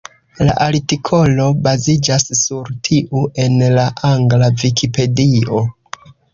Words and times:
La 0.47 0.53
artikolo 0.67 1.45
baziĝas 1.67 2.25
sur 2.41 2.73
tiu 2.89 3.23
en 3.45 3.61
la 3.79 3.87
angla 4.15 4.51
Vikipedio. 4.65 5.65